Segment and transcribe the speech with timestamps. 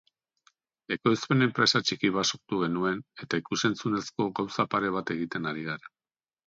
[0.95, 5.97] Ekoizpen-enpresa txiki bat sortu genuen eta ikus-entzunezko gauza pare bat egiten ari gara.